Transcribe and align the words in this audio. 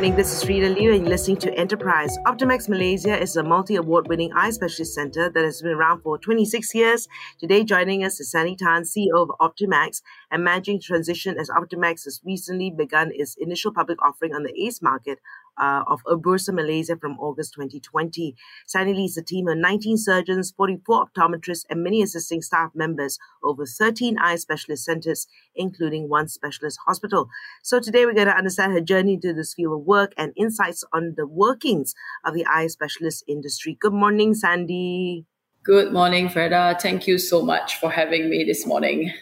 Morning, 0.00 0.16
this 0.16 0.32
is 0.32 0.48
Freda 0.48 0.74
Liu 0.74 0.94
and 0.94 1.02
you're 1.02 1.10
listening 1.10 1.36
to 1.40 1.52
Enterprise. 1.58 2.16
Optimax 2.26 2.70
Malaysia 2.70 3.20
is 3.20 3.36
a 3.36 3.42
multi 3.42 3.76
award 3.76 4.08
winning 4.08 4.32
eye 4.32 4.48
specialist 4.48 4.94
center 4.94 5.28
that 5.28 5.44
has 5.44 5.60
been 5.60 5.72
around 5.72 6.00
for 6.00 6.16
26 6.16 6.74
years. 6.74 7.06
Today, 7.38 7.64
joining 7.64 8.02
us 8.02 8.18
is 8.18 8.30
Sandy 8.30 8.56
Tan, 8.56 8.84
CEO 8.84 9.20
of 9.20 9.28
Optimax, 9.38 10.00
and 10.30 10.42
managing 10.42 10.80
transition 10.80 11.36
as 11.38 11.50
Optimax 11.50 12.04
has 12.04 12.18
recently 12.24 12.70
begun 12.70 13.10
its 13.12 13.36
initial 13.38 13.74
public 13.74 14.02
offering 14.02 14.34
on 14.34 14.42
the 14.42 14.58
ACE 14.58 14.80
market 14.80 15.18
uh, 15.58 15.82
of 15.86 16.00
Bursa 16.22 16.52
Malaysia 16.52 16.96
from 16.96 17.18
August 17.18 17.54
2020. 17.54 18.34
Sandy 18.66 18.94
leads 18.94 19.16
a 19.16 19.22
team 19.22 19.48
of 19.48 19.58
19 19.58 19.96
surgeons, 19.96 20.52
44 20.56 21.06
optometrists, 21.06 21.64
and 21.70 21.82
many 21.82 22.02
assisting 22.02 22.42
staff 22.42 22.70
members 22.74 23.18
over 23.42 23.66
13 23.66 24.18
eye 24.18 24.36
specialist 24.36 24.84
centers, 24.84 25.26
including 25.54 26.08
one 26.08 26.28
specialist 26.28 26.78
hospital. 26.86 27.28
So 27.62 27.80
today 27.80 28.06
we're 28.06 28.14
going 28.14 28.26
to 28.26 28.36
understand 28.36 28.72
her 28.72 28.80
journey 28.80 29.14
into 29.14 29.32
this 29.32 29.54
field 29.54 29.80
of 29.80 29.86
work 29.86 30.12
and 30.16 30.32
insights 30.36 30.84
on 30.92 31.14
the 31.16 31.26
workings 31.26 31.94
of 32.24 32.34
the 32.34 32.46
eye 32.46 32.66
specialist 32.68 33.24
industry. 33.26 33.76
Good 33.80 33.92
morning, 33.92 34.34
Sandy. 34.34 35.26
Good 35.62 35.92
morning, 35.92 36.28
Freda. 36.28 36.80
Thank 36.80 37.06
you 37.06 37.18
so 37.18 37.42
much 37.42 37.76
for 37.76 37.90
having 37.90 38.30
me 38.30 38.44
this 38.44 38.66
morning. 38.66 39.12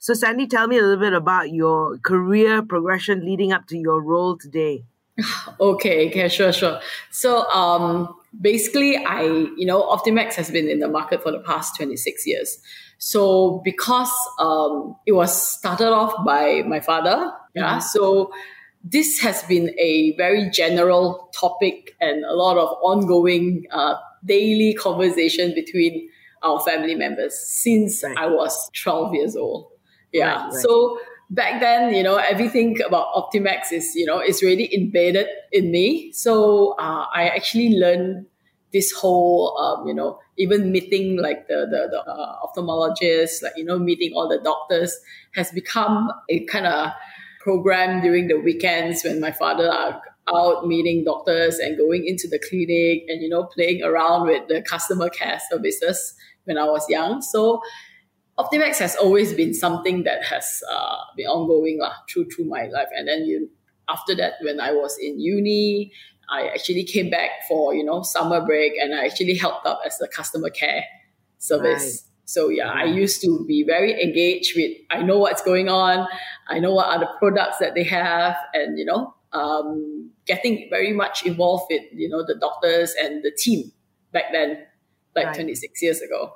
So, 0.00 0.14
Sandy, 0.14 0.46
tell 0.46 0.68
me 0.68 0.78
a 0.78 0.82
little 0.82 0.96
bit 0.96 1.12
about 1.12 1.52
your 1.52 1.98
career 1.98 2.62
progression 2.62 3.24
leading 3.24 3.52
up 3.52 3.66
to 3.68 3.76
your 3.76 4.00
role 4.00 4.36
today. 4.36 4.84
Okay, 5.60 6.08
okay, 6.08 6.28
sure, 6.28 6.52
sure. 6.52 6.80
So, 7.10 7.48
um, 7.50 8.14
basically, 8.38 8.96
I, 8.96 9.22
you 9.22 9.64
know, 9.64 9.82
Optimax 9.82 10.34
has 10.34 10.50
been 10.50 10.68
in 10.68 10.80
the 10.80 10.88
market 10.88 11.22
for 11.22 11.32
the 11.32 11.40
past 11.40 11.76
26 11.76 12.26
years. 12.26 12.58
So, 12.98 13.60
because 13.64 14.12
um, 14.38 14.96
it 15.06 15.12
was 15.12 15.56
started 15.58 15.90
off 15.90 16.24
by 16.24 16.62
my 16.66 16.80
father, 16.80 17.32
yeah, 17.54 17.78
so 17.78 18.30
this 18.84 19.18
has 19.20 19.42
been 19.44 19.74
a 19.78 20.14
very 20.16 20.50
general 20.50 21.30
topic 21.34 21.96
and 22.00 22.24
a 22.24 22.34
lot 22.34 22.56
of 22.58 22.68
ongoing 22.82 23.66
uh, 23.70 23.94
daily 24.24 24.74
conversation 24.74 25.54
between 25.54 26.08
our 26.42 26.60
family 26.60 26.94
members 26.94 27.36
since 27.38 28.04
right. 28.04 28.16
I 28.16 28.26
was 28.26 28.70
12 28.74 29.14
years 29.14 29.36
old. 29.36 29.68
Yeah. 30.12 30.34
Right, 30.34 30.44
right. 30.44 30.62
So 30.62 30.98
back 31.30 31.60
then, 31.60 31.94
you 31.94 32.02
know, 32.02 32.16
everything 32.16 32.78
about 32.86 33.12
Optimax 33.14 33.72
is, 33.72 33.94
you 33.94 34.06
know, 34.06 34.20
is 34.20 34.42
really 34.42 34.72
embedded 34.74 35.28
in 35.52 35.70
me. 35.70 36.12
So 36.12 36.74
uh, 36.78 37.06
I 37.12 37.28
actually 37.28 37.78
learned 37.78 38.26
this 38.72 38.92
whole, 38.92 39.56
um, 39.58 39.86
you 39.86 39.94
know, 39.94 40.18
even 40.38 40.70
meeting 40.70 41.16
like 41.16 41.48
the 41.48 41.66
the, 41.70 41.88
the 41.90 42.00
uh, 42.00 42.36
ophthalmologist, 42.44 43.42
like 43.42 43.54
you 43.56 43.64
know, 43.64 43.78
meeting 43.78 44.12
all 44.14 44.28
the 44.28 44.38
doctors 44.38 44.96
has 45.34 45.50
become 45.50 46.10
a 46.28 46.44
kind 46.46 46.66
of 46.66 46.92
program 47.40 48.02
during 48.02 48.28
the 48.28 48.38
weekends 48.38 49.04
when 49.04 49.20
my 49.20 49.30
father 49.30 49.70
are 49.70 50.02
out 50.34 50.66
meeting 50.66 51.04
doctors 51.04 51.58
and 51.60 51.78
going 51.78 52.04
into 52.04 52.26
the 52.26 52.40
clinic 52.48 53.04
and 53.06 53.22
you 53.22 53.28
know 53.28 53.44
playing 53.44 53.82
around 53.84 54.26
with 54.26 54.42
the 54.48 54.60
customer 54.62 55.08
care 55.08 55.38
services 55.48 56.14
when 56.44 56.58
I 56.58 56.64
was 56.64 56.84
young. 56.88 57.22
So 57.22 57.62
Optimax 58.38 58.78
has 58.78 58.96
always 58.96 59.32
been 59.32 59.54
something 59.54 60.02
that 60.02 60.22
has 60.24 60.62
uh, 60.70 60.98
been 61.16 61.26
ongoing 61.26 61.78
lah, 61.80 61.94
through 62.10 62.28
through 62.28 62.44
my 62.44 62.66
life. 62.66 62.88
And 62.94 63.08
then 63.08 63.24
you, 63.24 63.48
after 63.88 64.14
that, 64.16 64.34
when 64.42 64.60
I 64.60 64.72
was 64.72 64.98
in 65.00 65.18
uni, 65.18 65.90
I 66.28 66.48
actually 66.48 66.84
came 66.84 67.08
back 67.08 67.30
for 67.48 67.74
you 67.74 67.82
know 67.82 68.02
summer 68.02 68.44
break, 68.44 68.74
and 68.78 68.94
I 68.94 69.06
actually 69.06 69.34
helped 69.34 69.66
out 69.66 69.78
as 69.86 69.98
a 70.02 70.08
customer 70.08 70.50
care 70.50 70.84
service. 71.38 71.82
Right. 71.82 72.12
So 72.26 72.50
yeah, 72.50 72.70
I 72.70 72.84
used 72.84 73.22
to 73.22 73.44
be 73.46 73.64
very 73.64 74.02
engaged 74.02 74.52
with. 74.54 74.76
I 74.90 75.00
know 75.00 75.18
what's 75.18 75.42
going 75.42 75.70
on. 75.70 76.06
I 76.48 76.58
know 76.58 76.74
what 76.74 76.88
are 76.88 76.98
the 76.98 77.08
products 77.18 77.56
that 77.58 77.74
they 77.74 77.84
have, 77.84 78.36
and 78.52 78.78
you 78.78 78.84
know, 78.84 79.14
um, 79.32 80.10
getting 80.26 80.68
very 80.68 80.92
much 80.92 81.24
involved 81.24 81.68
with 81.70 81.84
you 81.90 82.10
know 82.10 82.22
the 82.26 82.34
doctors 82.34 82.92
and 83.00 83.22
the 83.22 83.30
team 83.30 83.72
back 84.12 84.24
then, 84.32 84.58
like 85.14 85.26
right. 85.28 85.34
26 85.36 85.80
years 85.80 86.02
ago 86.02 86.34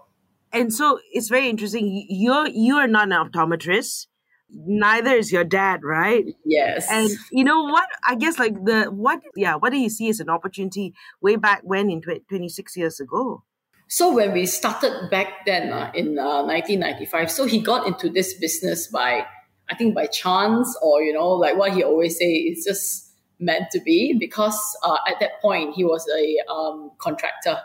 and 0.52 0.72
so 0.72 0.98
it's 1.12 1.28
very 1.28 1.48
interesting. 1.48 2.06
You're 2.08 2.48
you 2.48 2.76
are 2.76 2.88
not 2.88 3.12
an 3.12 3.30
optometrist. 3.30 4.06
Neither 4.52 5.14
is 5.14 5.30
your 5.30 5.44
dad, 5.44 5.84
right? 5.84 6.24
Yes. 6.44 6.88
And 6.90 7.08
you 7.30 7.44
know 7.44 7.62
what? 7.62 7.88
I 8.06 8.16
guess 8.16 8.38
like 8.38 8.54
the 8.64 8.86
what? 8.86 9.20
Yeah. 9.36 9.54
What 9.54 9.70
do 9.70 9.78
you 9.78 9.88
see 9.90 10.08
as 10.08 10.18
an 10.20 10.28
opportunity 10.28 10.92
way 11.20 11.36
back 11.36 11.60
when 11.62 11.90
in 11.90 12.00
twenty 12.00 12.48
six 12.48 12.76
years 12.76 12.98
ago? 13.00 13.44
So 13.86 14.14
when 14.14 14.32
we 14.32 14.46
started 14.46 15.10
back 15.10 15.44
then 15.46 15.72
uh, 15.72 15.90
in 15.94 16.16
uh, 16.16 16.44
1995, 16.44 17.28
so 17.28 17.44
he 17.44 17.60
got 17.60 17.88
into 17.88 18.08
this 18.08 18.34
business 18.34 18.86
by, 18.86 19.26
I 19.68 19.74
think 19.74 19.96
by 19.96 20.06
chance 20.06 20.78
or 20.80 21.02
you 21.02 21.12
know 21.12 21.30
like 21.30 21.56
what 21.56 21.72
he 21.74 21.82
always 21.82 22.16
say, 22.16 22.26
it's 22.26 22.64
just 22.64 23.10
meant 23.40 23.64
to 23.72 23.80
be 23.80 24.16
because 24.18 24.58
uh, 24.84 24.98
at 25.08 25.18
that 25.18 25.40
point 25.42 25.74
he 25.74 25.84
was 25.84 26.06
a 26.16 26.52
um, 26.52 26.92
contractor 26.98 27.58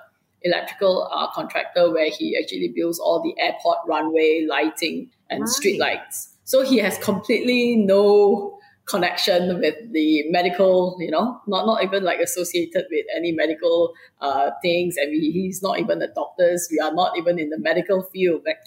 electrical 0.45 1.09
uh, 1.11 1.27
contractor 1.31 1.91
where 1.91 2.09
he 2.09 2.37
actually 2.41 2.71
builds 2.73 2.99
all 2.99 3.21
the 3.21 3.35
airport 3.41 3.79
runway 3.87 4.45
lighting 4.49 5.09
and 5.29 5.41
right. 5.41 5.49
street 5.49 5.79
lights. 5.79 6.29
So 6.45 6.63
he 6.63 6.77
has 6.77 6.97
completely 6.99 7.75
no 7.75 8.59
connection 8.85 9.59
with 9.59 9.75
the 9.91 10.23
medical, 10.29 10.95
you 10.99 11.09
know, 11.09 11.41
not 11.47 11.65
not 11.65 11.83
even 11.83 12.03
like 12.03 12.19
associated 12.19 12.85
with 12.91 13.05
any 13.15 13.31
medical 13.31 13.93
uh, 14.21 14.51
things, 14.61 14.95
and 14.97 15.09
we, 15.09 15.31
he's 15.31 15.61
not 15.63 15.79
even 15.79 16.01
a 16.01 16.07
doctors. 16.13 16.67
We 16.71 16.79
are 16.79 16.93
not 16.93 17.17
even 17.17 17.39
in 17.39 17.49
the 17.49 17.59
medical 17.59 18.03
field 18.03 18.43
back 18.43 18.57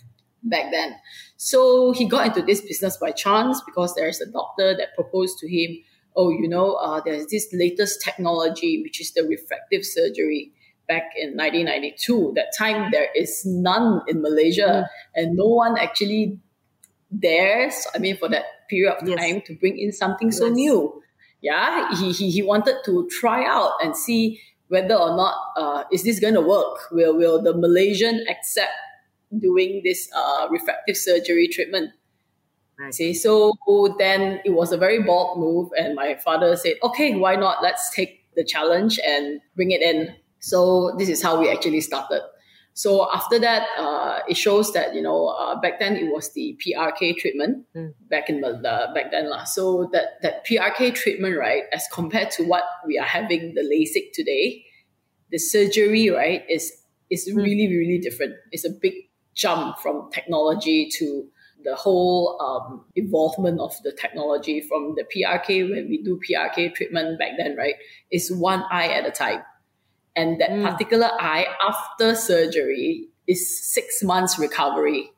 back 0.42 0.72
then. 0.72 0.96
So 1.36 1.92
he 1.92 2.06
got 2.06 2.26
into 2.26 2.42
this 2.42 2.60
business 2.60 2.96
by 2.96 3.12
chance 3.12 3.62
because 3.64 3.94
there's 3.94 4.20
a 4.20 4.26
doctor 4.26 4.76
that 4.76 4.94
proposed 4.96 5.38
to 5.38 5.48
him, 5.48 5.78
oh, 6.16 6.30
you 6.30 6.48
know, 6.48 6.74
uh, 6.74 7.00
there's 7.04 7.26
this 7.26 7.48
latest 7.52 8.02
technology 8.02 8.82
which 8.82 9.00
is 9.00 9.12
the 9.12 9.22
refractive 9.22 9.84
surgery 9.84 10.52
back 10.88 11.12
in 11.16 11.36
1992. 11.36 12.32
That 12.34 12.52
time 12.56 12.90
there 12.90 13.08
is 13.14 13.44
none 13.44 14.02
in 14.08 14.22
Malaysia, 14.22 14.88
mm. 14.88 14.88
and 15.14 15.36
no 15.36 15.46
one 15.46 15.78
actually 15.78 16.40
dares. 17.16 17.86
I 17.94 17.98
mean, 17.98 18.16
for 18.16 18.28
that 18.28 18.44
period 18.68 18.94
of 18.94 19.06
time, 19.06 19.36
yes. 19.38 19.46
to 19.46 19.54
bring 19.54 19.78
in 19.78 19.92
something 19.92 20.28
yes. 20.28 20.38
so 20.38 20.48
new. 20.48 21.02
Yeah, 21.40 21.94
he, 21.94 22.10
he 22.10 22.30
he 22.30 22.42
wanted 22.42 22.76
to 22.86 23.08
try 23.20 23.46
out 23.46 23.72
and 23.82 23.96
see 23.96 24.40
whether 24.68 24.94
or 24.94 25.16
not 25.16 25.34
uh, 25.56 25.84
is 25.92 26.02
this 26.02 26.18
going 26.18 26.34
to 26.34 26.42
work. 26.42 26.90
Will 26.90 27.16
will 27.16 27.42
the 27.42 27.54
Malaysian 27.54 28.24
accept 28.28 28.72
doing 29.36 29.82
this 29.84 30.08
uh, 30.16 30.48
refractive 30.50 30.96
surgery 30.96 31.48
treatment? 31.48 31.92
Right. 32.78 32.94
See, 32.94 33.14
so 33.14 33.54
then 33.98 34.40
it 34.44 34.50
was 34.50 34.70
a 34.72 34.76
very 34.76 35.02
bold 35.02 35.38
move, 35.38 35.70
and 35.76 35.94
my 35.94 36.16
father 36.16 36.56
said, 36.56 36.74
"Okay, 36.82 37.14
why 37.14 37.34
not? 37.34 37.62
Let's 37.62 37.90
take 37.94 38.24
the 38.34 38.44
challenge 38.44 38.98
and 39.04 39.40
bring 39.54 39.70
it 39.70 39.82
in." 39.82 40.14
So 40.40 40.94
this 40.98 41.08
is 41.08 41.22
how 41.22 41.40
we 41.40 41.50
actually 41.50 41.80
started. 41.80 42.22
So 42.78 43.10
after 43.12 43.40
that, 43.40 43.66
uh, 43.76 44.20
it 44.28 44.36
shows 44.36 44.72
that 44.72 44.94
you 44.94 45.02
know 45.02 45.26
uh, 45.34 45.60
back 45.60 45.80
then 45.80 45.96
it 45.96 46.12
was 46.14 46.32
the 46.32 46.56
PRK 46.64 47.16
treatment 47.16 47.66
mm. 47.74 47.92
back 48.08 48.30
in 48.30 48.40
the 48.40 48.54
back 48.94 49.10
then 49.10 49.28
lah. 49.28 49.42
So 49.42 49.90
that 49.92 50.22
that 50.22 50.46
PRK 50.46 50.94
treatment, 50.94 51.36
right, 51.36 51.64
as 51.72 51.88
compared 51.92 52.30
to 52.38 52.44
what 52.44 52.62
we 52.86 52.96
are 52.96 53.04
having 53.06 53.54
the 53.54 53.62
LASIK 53.62 54.12
today, 54.14 54.64
the 55.32 55.38
surgery, 55.38 56.08
right, 56.08 56.44
is 56.48 56.70
is 57.10 57.28
mm. 57.28 57.42
really 57.42 57.66
really 57.66 57.98
different. 57.98 58.34
It's 58.52 58.64
a 58.64 58.70
big 58.70 58.94
jump 59.34 59.80
from 59.80 60.08
technology 60.12 60.88
to 60.98 61.26
the 61.64 61.74
whole 61.74 62.38
um, 62.40 62.84
involvement 62.94 63.58
of 63.58 63.74
the 63.82 63.90
technology 63.90 64.60
from 64.60 64.94
the 64.94 65.02
PRK 65.02 65.68
when 65.68 65.88
we 65.88 66.00
do 66.00 66.20
PRK 66.22 66.76
treatment 66.76 67.18
back 67.18 67.32
then, 67.36 67.56
right, 67.56 67.74
is 68.12 68.30
one 68.30 68.62
eye 68.70 68.86
at 68.86 69.04
a 69.04 69.10
time 69.10 69.42
and 70.16 70.40
that 70.40 70.50
mm. 70.50 70.68
particular 70.68 71.10
eye 71.20 71.46
after 71.66 72.14
surgery 72.14 73.08
is 73.26 73.72
six 73.72 74.02
months 74.02 74.38
recovery 74.38 75.10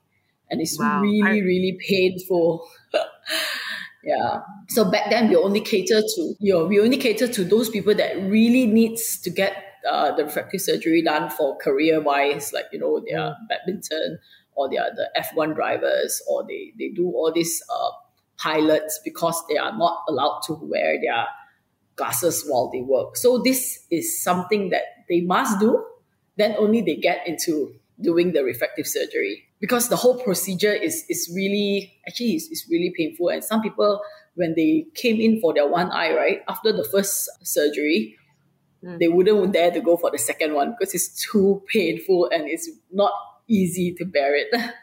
and 0.51 0.61
it's 0.61 0.79
wow. 0.79 1.01
really 1.01 1.41
I... 1.41 1.45
really 1.45 1.79
painful 1.89 2.69
yeah 4.05 4.41
so 4.69 4.91
back 4.91 5.11
then 5.11 5.29
we 5.29 5.37
only 5.37 5.61
cater 5.61 6.01
to 6.01 6.35
you 6.39 6.53
know 6.53 6.67
we 6.67 6.81
only 6.81 6.97
cater 6.97 7.29
to 7.29 7.45
those 7.45 7.69
people 7.69 7.95
that 7.95 8.17
really 8.23 8.67
needs 8.67 9.21
to 9.21 9.31
get 9.31 9.65
uh, 9.89 10.15
the 10.15 10.25
refractive 10.25 10.61
surgery 10.61 11.03
done 11.03 11.31
for 11.31 11.57
career 11.57 12.01
wise 12.01 12.53
like 12.53 12.67
you 12.73 12.79
know 12.79 13.01
their 13.09 13.19
mm. 13.19 13.37
badminton 13.49 14.19
or 14.55 14.69
they 14.69 14.77
are 14.77 14.91
the 14.95 15.09
f1 15.17 15.55
drivers 15.55 16.23
or 16.29 16.45
they 16.47 16.73
they 16.79 16.89
do 16.89 17.07
all 17.07 17.33
these 17.33 17.63
uh, 17.71 17.91
pilots 18.37 19.01
because 19.05 19.43
they 19.49 19.57
are 19.57 19.77
not 19.77 20.03
allowed 20.09 20.41
to 20.47 20.55
wear 20.55 20.99
their 21.01 21.27
glasses 22.00 22.44
while 22.49 22.70
they 22.73 22.81
work. 22.81 23.17
So 23.17 23.38
this 23.44 23.85
is 23.91 24.23
something 24.25 24.70
that 24.70 25.05
they 25.08 25.20
must 25.20 25.61
do. 25.61 25.85
Then 26.37 26.56
only 26.58 26.81
they 26.81 26.97
get 26.97 27.29
into 27.29 27.75
doing 28.00 28.32
the 28.32 28.43
refractive 28.43 28.87
surgery 28.87 29.44
because 29.61 29.91
the 29.93 29.97
whole 29.97 30.17
procedure 30.25 30.73
is 30.73 31.05
is 31.12 31.31
really 31.37 31.93
actually 32.08 32.32
is, 32.41 32.49
is 32.49 32.64
really 32.70 32.94
painful 32.97 33.29
and 33.29 33.44
some 33.44 33.61
people 33.61 34.00
when 34.41 34.55
they 34.56 34.87
came 34.94 35.20
in 35.20 35.41
for 35.41 35.52
their 35.52 35.69
one 35.69 35.91
eye, 35.91 36.14
right, 36.14 36.41
after 36.49 36.73
the 36.73 36.85
first 36.85 37.29
surgery, 37.43 38.17
mm. 38.82 38.99
they 38.99 39.08
wouldn't 39.08 39.53
dare 39.53 39.70
to 39.70 39.81
go 39.81 39.96
for 39.96 40.11
the 40.11 40.19
second 40.19 40.55
one 40.55 40.75
because 40.79 40.94
it's 40.94 41.29
too 41.31 41.62
painful 41.69 42.31
and 42.32 42.49
it's 42.49 42.70
not 42.91 43.12
easy 43.49 43.93
to 43.94 44.05
bear 44.05 44.35
it. 44.35 44.49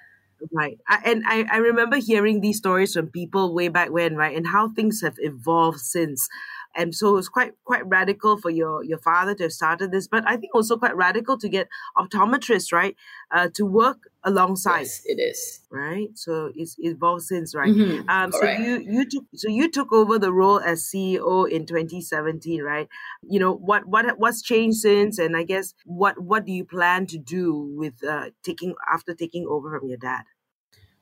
Right. 0.53 0.77
I, 0.87 1.01
and 1.03 1.23
I, 1.25 1.45
I 1.51 1.57
remember 1.57 1.97
hearing 1.97 2.41
these 2.41 2.57
stories 2.57 2.93
from 2.93 3.07
people 3.07 3.55
way 3.55 3.69
back 3.69 3.89
when, 3.89 4.15
right? 4.15 4.37
And 4.37 4.45
how 4.45 4.69
things 4.69 5.01
have 5.01 5.15
evolved 5.17 5.79
since 5.79 6.29
and 6.77 6.95
so 6.95 7.17
it's 7.17 7.27
quite 7.27 7.53
quite 7.65 7.85
radical 7.87 8.37
for 8.37 8.49
your 8.49 8.83
your 8.83 8.99
father 8.99 9.35
to 9.35 9.43
have 9.43 9.51
started 9.51 9.91
this 9.91 10.07
but 10.07 10.23
i 10.27 10.37
think 10.37 10.55
also 10.55 10.77
quite 10.77 10.95
radical 10.95 11.37
to 11.37 11.49
get 11.49 11.67
optometrists 11.97 12.71
right 12.71 12.95
uh, 13.31 13.49
to 13.53 13.65
work 13.65 14.09
alongside. 14.23 14.81
Yes, 14.81 15.01
it 15.05 15.19
is. 15.19 15.61
Right? 15.71 16.09
So 16.15 16.51
it's 16.55 16.75
evolved 16.79 17.23
since 17.23 17.55
right? 17.55 17.73
Mm-hmm. 17.73 18.09
um, 18.09 18.31
so 18.31 18.49
you 18.49 18.79
you 18.79 19.09
took 19.09 19.23
so 19.35 19.49
you 19.49 19.69
took 19.71 19.91
over 19.91 20.19
the 20.19 20.31
role 20.31 20.59
as 20.59 20.83
ceo 20.83 21.49
in 21.49 21.65
2017 21.65 22.61
right? 22.61 22.87
You 23.23 23.39
know 23.39 23.53
what 23.53 23.85
what 23.85 24.05
what's 24.17 24.41
changed 24.41 24.77
since? 24.77 25.17
And 25.17 25.35
i 25.35 25.43
guess 25.43 25.73
what 25.85 26.21
what 26.21 26.45
do 26.45 26.51
you 26.51 26.65
plan 26.65 27.05
to 27.07 27.17
do 27.17 27.73
with 27.75 28.03
uh, 28.03 28.29
taking 28.43 28.75
after 28.91 29.13
taking 29.13 29.45
over 29.49 29.77
from 29.77 29.87
your 29.87 29.97
dad 29.97 30.23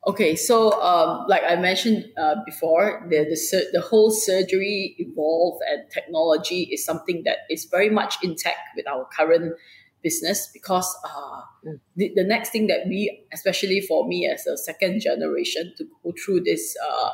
Okay, 0.08 0.36
so 0.36 0.80
um, 0.84 1.26
like 1.28 1.42
I 1.48 1.56
mentioned 1.56 2.06
uh, 2.16 2.36
before, 2.46 3.08
the, 3.10 3.26
the 3.28 3.36
sur- 3.36 3.72
the 3.74 3.82
whole 3.82 4.12
surgery 4.12 4.96
evolve 5.00 5.60
and 5.68 5.90
technology 5.90 6.70
is 6.72 6.86
something 6.86 7.24
that 7.26 7.40
is 7.50 7.66
very 7.66 7.90
much 7.90 8.16
intact 8.22 8.60
with 8.76 8.88
our 8.88 9.08
current 9.18 9.56
business 10.04 10.48
because 10.54 10.96
uh, 11.04 11.42
mm. 11.68 11.80
the, 11.96 12.12
the 12.16 12.24
next 12.24 12.52
thing 12.52 12.68
that 12.68 12.82
we, 12.88 13.26
especially 13.34 13.82
for 13.82 14.08
me 14.08 14.28
as 14.28 14.46
a 14.46 14.56
second 14.58 15.02
generation, 15.02 15.74
to 15.78 15.86
go 16.04 16.14
through 16.24 16.42
this 16.42 16.76
uh, 16.88 17.10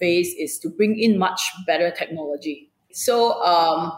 phase 0.00 0.34
is 0.38 0.58
to 0.60 0.70
bring 0.70 0.98
in 0.98 1.18
much 1.18 1.42
better 1.66 1.90
technology. 1.90 2.70
So 2.92 3.42
um, 3.42 3.92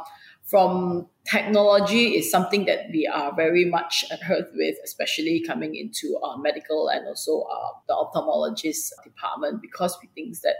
from 0.54 1.08
technology 1.28 2.14
is 2.14 2.30
something 2.30 2.64
that 2.64 2.86
we 2.92 3.10
are 3.12 3.34
very 3.34 3.64
much 3.64 4.04
adhered 4.12 4.46
with, 4.54 4.76
especially 4.84 5.42
coming 5.44 5.74
into 5.74 6.16
our 6.22 6.38
medical 6.38 6.88
and 6.88 7.08
also 7.08 7.40
uh, 7.40 7.70
the 7.88 7.94
ophthalmologist 7.94 8.92
department, 9.02 9.60
because 9.60 9.98
we 10.00 10.08
think 10.14 10.38
that 10.42 10.54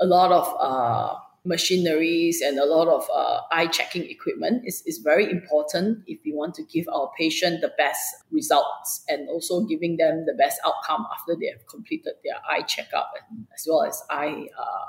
a 0.00 0.04
lot 0.04 0.32
of 0.32 0.52
uh, 0.58 1.14
machineries 1.44 2.40
and 2.40 2.58
a 2.58 2.64
lot 2.64 2.88
of 2.88 3.08
uh, 3.14 3.40
eye 3.52 3.68
checking 3.68 4.02
equipment 4.10 4.64
is, 4.66 4.82
is 4.84 4.98
very 4.98 5.30
important 5.30 6.02
if 6.08 6.18
we 6.24 6.32
want 6.32 6.52
to 6.56 6.64
give 6.64 6.88
our 6.88 7.08
patient 7.16 7.60
the 7.60 7.70
best 7.78 8.02
results 8.32 9.04
and 9.08 9.28
also 9.28 9.60
giving 9.60 9.96
them 9.96 10.24
the 10.26 10.34
best 10.34 10.58
outcome 10.66 11.06
after 11.14 11.36
they 11.40 11.46
have 11.46 11.64
completed 11.68 12.14
their 12.24 12.34
eye 12.50 12.62
checkup 12.62 13.12
and, 13.30 13.46
as 13.56 13.64
well 13.68 13.84
as 13.84 14.02
eye 14.10 14.48
uh, 14.58 14.86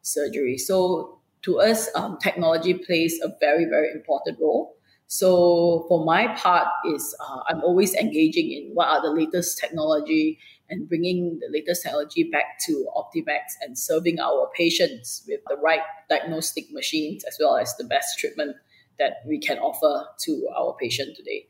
surgery. 0.00 0.56
So 0.56 1.18
to 1.42 1.60
us, 1.60 1.88
um, 1.94 2.18
technology 2.22 2.74
plays 2.74 3.20
a 3.22 3.30
very, 3.40 3.64
very 3.64 3.90
important 3.90 4.38
role. 4.40 4.76
So 5.06 5.84
for 5.88 6.04
my 6.04 6.34
part, 6.36 6.68
is 6.86 7.14
uh, 7.20 7.40
I'm 7.48 7.62
always 7.62 7.94
engaging 7.94 8.50
in 8.52 8.70
what 8.72 8.88
are 8.88 9.02
the 9.02 9.10
latest 9.10 9.58
technology 9.58 10.38
and 10.70 10.88
bringing 10.88 11.38
the 11.40 11.52
latest 11.52 11.82
technology 11.82 12.30
back 12.30 12.58
to 12.66 12.86
Optimax 12.96 13.60
and 13.60 13.78
serving 13.78 14.18
our 14.20 14.50
patients 14.56 15.22
with 15.28 15.40
the 15.48 15.56
right 15.56 15.82
diagnostic 16.08 16.72
machines 16.72 17.24
as 17.24 17.36
well 17.38 17.58
as 17.58 17.76
the 17.76 17.84
best 17.84 18.18
treatment 18.18 18.56
that 18.98 19.16
we 19.26 19.38
can 19.38 19.58
offer 19.58 20.06
to 20.24 20.48
our 20.56 20.74
patient 20.80 21.14
today. 21.14 21.46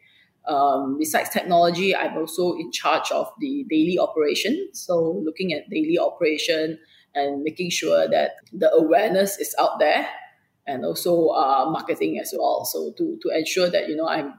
Um, 0.49 0.99
besides 0.99 1.29
technology, 1.29 1.95
I'm 1.95 2.17
also 2.17 2.55
in 2.55 2.73
charge 2.73 3.13
of 3.13 3.31
the 3.39 3.65
daily 3.71 3.97
operation. 3.97 4.71
So 4.73 5.23
looking 5.25 5.53
at 5.53 5.71
daily 5.71 5.99
operation, 5.99 6.81
and 7.15 7.43
making 7.43 7.71
sure 7.71 8.09
that 8.09 8.33
the 8.53 8.71
awareness 8.73 9.39
is 9.39 9.55
out 9.59 9.79
there 9.79 10.09
and 10.67 10.85
also 10.85 11.29
uh, 11.29 11.69
marketing 11.71 12.19
as 12.19 12.35
well. 12.37 12.65
So 12.65 12.93
to, 12.97 13.19
to 13.23 13.37
ensure 13.37 13.71
that, 13.71 13.89
you 13.89 13.97
know, 13.97 14.09
I'm 14.09 14.35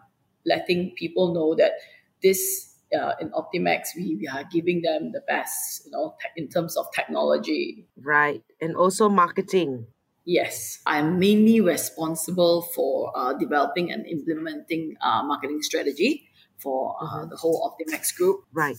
letting 0.45 0.93
people 0.97 1.33
know 1.33 1.55
that 1.55 1.73
this 2.21 2.75
uh, 2.97 3.13
in 3.19 3.31
Optimax, 3.31 3.95
we, 3.95 4.15
we 4.15 4.27
are 4.27 4.43
giving 4.51 4.81
them 4.81 5.11
the 5.11 5.21
best, 5.21 5.85
you 5.85 5.91
know, 5.91 6.15
te- 6.21 6.41
in 6.41 6.47
terms 6.47 6.77
of 6.77 6.85
technology. 6.93 7.87
Right. 7.97 8.43
And 8.61 8.75
also 8.75 9.09
marketing. 9.09 9.87
Yes, 10.25 10.79
I'm 10.85 11.19
mainly 11.19 11.59
responsible 11.59 12.61
for 12.73 13.11
uh, 13.15 13.33
developing 13.33 13.91
and 13.91 14.05
implementing 14.05 14.95
uh, 15.01 15.21
marketing 15.23 15.61
strategy 15.61 16.29
for 16.59 16.95
uh, 17.01 17.05
mm-hmm. 17.05 17.29
the 17.29 17.35
whole 17.35 17.59
Optimax 17.67 18.15
group. 18.15 18.45
Right. 18.53 18.77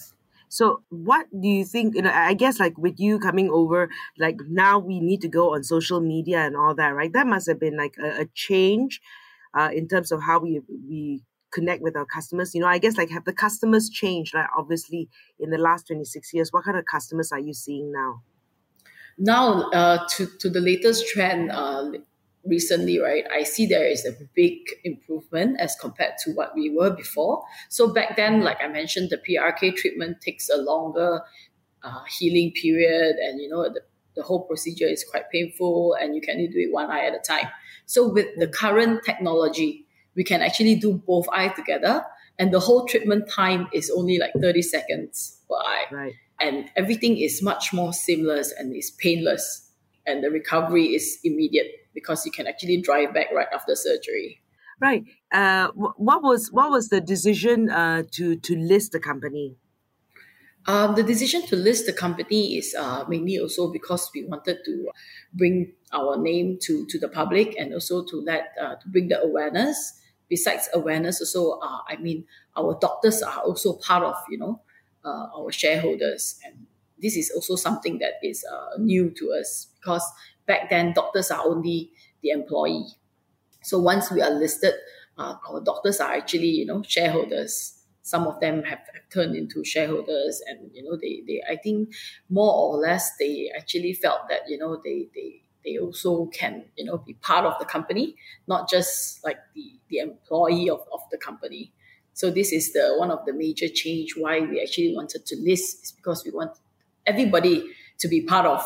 So 0.55 0.83
what 0.89 1.27
do 1.33 1.49
you 1.49 1.65
think? 1.65 1.97
You 1.97 2.03
know, 2.03 2.13
I 2.13 2.35
guess 2.35 2.61
like 2.61 2.79
with 2.79 3.01
you 3.01 3.19
coming 3.19 3.51
over, 3.51 3.91
like 4.19 4.37
now 4.49 4.79
we 4.79 5.01
need 5.01 5.21
to 5.23 5.29
go 5.29 5.55
on 5.55 5.65
social 5.65 6.01
media 6.01 6.47
and 6.47 6.57
all 6.57 6.77
that, 6.77 6.95
right? 6.95 7.13
That 7.13 7.27
must 7.27 7.49
have 7.49 7.59
been 7.59 7.77
like 7.77 7.97
a, 8.01 8.23
a 8.23 8.27
change 8.35 9.01
uh, 9.53 9.71
in 9.75 9.89
terms 9.89 10.13
of 10.13 10.23
how 10.23 10.39
we 10.39 10.61
we 10.69 11.25
connect 11.51 11.83
with 11.83 11.97
our 11.97 12.07
customers. 12.07 12.55
You 12.55 12.61
know, 12.61 12.69
I 12.69 12.79
guess 12.79 12.97
like 12.97 13.11
have 13.11 13.25
the 13.25 13.33
customers 13.33 13.91
changed? 13.91 14.33
Like 14.33 14.47
obviously 14.57 15.09
in 15.41 15.51
the 15.51 15.59
last 15.59 15.89
twenty 15.89 16.05
six 16.05 16.33
years, 16.33 16.53
what 16.53 16.65
kind 16.65 16.79
of 16.79 16.85
customers 16.85 17.33
are 17.33 17.41
you 17.41 17.53
seeing 17.53 17.91
now? 17.91 18.23
Now, 19.19 19.71
uh, 19.71 20.07
to 20.11 20.27
to 20.39 20.49
the 20.49 20.61
latest 20.61 21.09
trend, 21.09 21.51
uh, 21.51 21.91
recently, 22.47 22.99
right, 22.99 23.25
I 23.33 23.43
see 23.43 23.67
there 23.67 23.87
is 23.87 24.05
a 24.05 24.13
big 24.35 24.59
improvement 24.85 25.61
as 25.61 25.77
compared 25.81 26.15
to 26.25 26.33
what 26.33 26.55
we 26.55 26.71
were 26.71 26.91
before. 26.91 27.43
So 27.69 27.93
back 27.93 28.17
then, 28.17 28.43
like 28.43 28.59
I 28.63 28.69
mentioned, 28.69 29.11
the 29.11 29.19
PRK 29.19 29.77
treatment 29.77 30.21
takes 30.21 30.49
a 30.49 30.57
longer 30.57 31.23
uh, 31.83 32.03
healing 32.19 32.53
period, 32.53 33.17
and 33.17 33.41
you 33.41 33.49
know 33.49 33.65
the, 33.65 33.81
the 34.17 34.23
whole 34.23 34.45
procedure 34.45 34.87
is 34.87 35.05
quite 35.05 35.31
painful, 35.31 35.97
and 36.01 36.15
you 36.15 36.21
can 36.21 36.37
only 36.37 36.49
do 36.49 36.59
it 36.59 36.73
one 36.73 36.91
eye 36.91 37.05
at 37.05 37.15
a 37.15 37.19
time. 37.19 37.49
So 37.87 38.09
with 38.09 38.27
the 38.39 38.49
current 38.49 39.05
technology, 39.05 39.87
we 40.15 40.25
can 40.25 40.41
actually 40.41 40.77
do 40.77 40.95
both 40.95 41.29
eyes 41.29 41.53
together, 41.55 42.05
and 42.39 42.53
the 42.53 42.61
whole 42.61 42.87
treatment 42.87 43.29
time 43.31 43.69
is 43.73 43.91
only 43.91 44.19
like 44.19 44.33
thirty 44.41 44.63
seconds 44.63 45.41
per 45.49 45.57
eye, 45.57 45.85
right. 45.93 46.15
and 46.41 46.71
everything 46.77 47.19
is 47.19 47.43
much 47.43 47.73
more 47.73 47.93
seamless 47.93 48.53
and 48.57 48.75
is 48.75 48.91
painless, 48.91 49.71
and 50.07 50.25
the 50.25 50.31
recovery 50.31 50.95
is 50.95 51.19
immediate 51.25 51.84
because 51.95 52.27
you 52.27 52.33
can 52.33 52.47
actually 52.47 52.81
drive 52.81 53.15
back 53.15 53.29
right 53.33 53.49
after 53.55 53.75
surgery. 53.75 54.41
Right. 54.81 55.05
Uh, 55.33 55.69
what 55.75 56.23
was 56.23 56.51
what 56.51 56.71
was 56.71 56.89
the 56.89 57.01
decision 57.01 57.71
uh, 57.71 58.03
to 58.13 58.37
to 58.37 58.57
list 58.57 58.93
the 58.93 59.01
company? 59.01 59.57
Um, 60.67 60.95
the 60.95 61.03
decision 61.03 61.47
to 61.49 61.57
list 61.57 61.85
the 61.85 61.93
company 61.93 62.57
is 62.57 62.75
uh, 62.79 63.05
mainly 63.07 63.39
also 63.39 63.71
because 63.71 64.11
we 64.15 64.25
wanted 64.25 64.65
to 64.65 64.89
bring 65.35 65.73
our 65.93 66.17
name 66.17 66.59
to, 66.63 66.87
to 66.87 66.99
the 66.99 67.09
public 67.09 67.55
and 67.59 67.75
also 67.75 68.03
to 68.05 68.17
let 68.17 68.53
uh, 68.61 68.77
to 68.77 68.89
bring 68.89 69.09
the 69.09 69.21
awareness. 69.21 70.01
Besides 70.29 70.71
awareness, 70.73 71.21
also 71.21 71.61
uh, 71.61 71.81
I 71.87 71.97
mean 71.97 72.25
our 72.57 72.79
doctors 72.81 73.23
are 73.23 73.41
also 73.41 73.75
part 73.75 74.03
of 74.05 74.17
you 74.31 74.39
know 74.39 74.63
uh, 75.05 75.29
our 75.37 75.53
shareholders, 75.53 76.41
and 76.45 76.67
this 77.01 77.15
is 77.15 77.31
also 77.31 77.57
something 77.57 77.99
that 77.99 78.15
is 78.23 78.43
uh, 78.51 78.79
new 78.79 79.11
to 79.11 79.37
us 79.39 79.69
because 79.79 80.03
back 80.47 80.71
then 80.71 80.93
doctors 80.93 81.31
are 81.31 81.45
only 81.45 81.91
the 82.23 82.31
employee. 82.31 82.87
So 83.63 83.79
once 83.79 84.11
we 84.11 84.21
are 84.21 84.31
listed, 84.31 84.75
uh, 85.17 85.37
our 85.49 85.61
doctors 85.61 86.01
are 86.01 86.13
actually 86.13 86.49
you 86.49 86.67
know 86.67 86.83
shareholders. 86.87 87.81
Some 88.03 88.27
of 88.27 88.39
them 88.41 88.63
have, 88.65 88.81
have, 88.93 89.09
turned 89.11 89.35
into 89.35 89.65
shareholders, 89.65 90.43
and 90.47 90.71
you 90.75 90.83
know 90.83 90.97
they 91.01 91.23
they 91.27 91.43
I 91.49 91.57
think 91.57 91.95
more 92.29 92.53
or 92.53 92.77
less 92.79 93.17
they 93.19 93.51
actually 93.57 93.95
felt 93.95 94.29
that 94.29 94.41
you 94.49 94.59
know 94.59 94.81
they 94.85 95.09
they 95.15 95.43
they 95.65 95.79
also 95.79 96.27
can 96.27 96.65
you 96.77 96.85
know 96.85 96.99
be 96.99 97.15
part 97.15 97.45
of 97.45 97.59
the 97.59 97.65
company, 97.65 98.17
not 98.47 98.69
just 98.69 99.25
like 99.25 99.39
the 99.55 99.79
the 99.89 99.99
employee 99.99 100.69
of, 100.69 100.81
of 100.93 101.01
the 101.11 101.19
company. 101.19 101.73
So 102.13 102.31
this 102.31 102.53
is 102.53 102.73
the 102.73 102.95
one 102.97 103.11
of 103.11 103.25
the 103.27 103.33
major 103.33 103.69
change 103.69 104.15
why 104.17 104.41
we 104.41 104.61
actually 104.61 104.95
wanted 104.95 105.27
to 105.27 105.37
list 105.37 105.85
is 105.85 105.93
because 105.93 106.25
we 106.25 106.31
want 106.31 106.53
everybody 107.07 107.65
to 107.99 108.09
be 108.09 108.23
part 108.23 108.47
of 108.47 108.65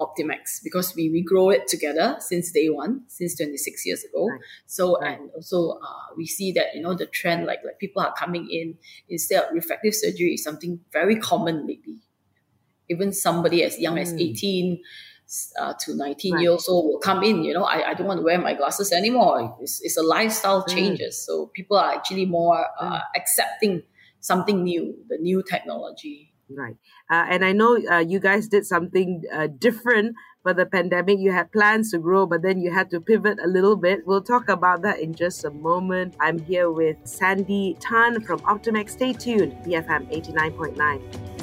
Optimax 0.00 0.62
because 0.62 0.94
we, 0.94 1.08
we 1.10 1.22
grow 1.22 1.48
it 1.48 1.66
together 1.68 2.16
since 2.20 2.52
day 2.52 2.68
one, 2.68 3.02
since 3.08 3.34
26 3.36 3.86
years 3.86 4.04
ago. 4.04 4.28
Right. 4.28 4.40
So, 4.66 5.00
right. 5.00 5.18
and 5.18 5.30
also 5.34 5.78
uh, 5.82 6.14
we 6.16 6.26
see 6.26 6.52
that, 6.52 6.74
you 6.74 6.82
know, 6.82 6.94
the 6.94 7.06
trend, 7.06 7.46
like, 7.46 7.60
like 7.64 7.78
people 7.78 8.02
are 8.02 8.12
coming 8.12 8.48
in 8.50 8.76
instead 9.08 9.44
of 9.44 9.54
refractive 9.54 9.94
surgery 9.94 10.34
is 10.34 10.44
something 10.44 10.80
very 10.92 11.16
common 11.16 11.66
lately. 11.66 12.00
Even 12.90 13.12
somebody 13.12 13.62
as 13.62 13.78
young 13.78 13.96
mm. 13.96 14.02
as 14.02 14.12
18 14.12 14.82
uh, 15.58 15.74
to 15.80 15.96
19 15.96 16.34
right. 16.34 16.42
years 16.42 16.68
old 16.68 16.84
will 16.86 16.98
come 16.98 17.22
in, 17.22 17.42
you 17.42 17.54
know, 17.54 17.64
I, 17.64 17.90
I 17.90 17.94
don't 17.94 18.06
want 18.06 18.20
to 18.20 18.24
wear 18.24 18.38
my 18.38 18.54
glasses 18.54 18.92
anymore. 18.92 19.56
It's, 19.60 19.80
it's 19.82 19.96
a 19.96 20.02
lifestyle 20.02 20.62
mm. 20.62 20.68
changes. 20.68 21.24
So 21.24 21.46
people 21.54 21.78
are 21.78 21.92
actually 21.92 22.26
more 22.26 22.66
uh, 22.78 22.98
mm. 22.98 23.02
accepting 23.16 23.82
something 24.20 24.62
new, 24.62 24.94
the 25.08 25.18
new 25.18 25.42
technology. 25.42 26.32
Right. 26.48 26.76
Uh, 27.10 27.26
and 27.28 27.44
I 27.44 27.52
know 27.52 27.76
uh, 27.90 27.98
you 27.98 28.20
guys 28.20 28.46
did 28.46 28.66
something 28.66 29.22
uh, 29.32 29.48
different 29.48 30.14
for 30.42 30.54
the 30.54 30.64
pandemic. 30.64 31.18
You 31.18 31.32
had 31.32 31.50
plans 31.50 31.90
to 31.90 31.98
grow, 31.98 32.24
but 32.24 32.42
then 32.42 32.60
you 32.60 32.72
had 32.72 32.88
to 32.90 33.00
pivot 33.00 33.38
a 33.42 33.48
little 33.48 33.74
bit. 33.74 34.06
We'll 34.06 34.22
talk 34.22 34.48
about 34.48 34.82
that 34.82 35.00
in 35.00 35.12
just 35.12 35.44
a 35.44 35.50
moment. 35.50 36.14
I'm 36.20 36.38
here 36.38 36.70
with 36.70 36.98
Sandy 37.02 37.76
Tan 37.80 38.20
from 38.20 38.38
Optimax. 38.40 38.90
Stay 38.90 39.12
tuned, 39.12 39.56
BFM 39.64 40.06
89.9. 40.12 41.36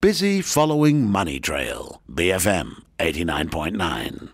Busy 0.00 0.42
following 0.42 1.10
Money 1.10 1.40
Trail. 1.40 2.02
BFM 2.12 2.82
89.9. 2.98 4.33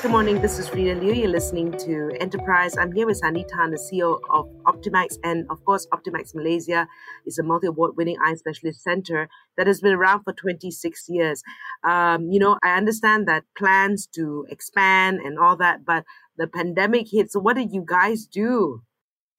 Good 0.00 0.12
morning, 0.12 0.40
this 0.40 0.60
is 0.60 0.68
Freda 0.68 1.00
Liu. 1.00 1.12
You're 1.12 1.28
listening 1.28 1.72
to 1.78 2.12
Enterprise. 2.20 2.76
I'm 2.76 2.92
here 2.92 3.04
with 3.04 3.16
Sandy 3.16 3.44
Tan, 3.48 3.72
the 3.72 3.78
CEO 3.78 4.20
of 4.30 4.46
Optimax. 4.62 5.18
And 5.24 5.44
of 5.50 5.64
course, 5.64 5.88
Optimax 5.92 6.36
Malaysia 6.36 6.86
is 7.26 7.40
a 7.40 7.42
multi 7.42 7.66
award 7.66 7.96
winning 7.96 8.16
eye 8.22 8.36
specialist 8.36 8.80
center 8.84 9.28
that 9.56 9.66
has 9.66 9.80
been 9.80 9.92
around 9.92 10.22
for 10.22 10.32
26 10.32 11.08
years. 11.08 11.42
Um, 11.82 12.30
you 12.30 12.38
know, 12.38 12.60
I 12.62 12.76
understand 12.76 13.26
that 13.26 13.42
plans 13.56 14.06
to 14.14 14.46
expand 14.50 15.18
and 15.18 15.36
all 15.36 15.56
that, 15.56 15.84
but 15.84 16.04
the 16.36 16.46
pandemic 16.46 17.08
hit. 17.10 17.32
So, 17.32 17.40
what 17.40 17.56
did 17.56 17.72
you 17.72 17.82
guys 17.84 18.24
do? 18.24 18.82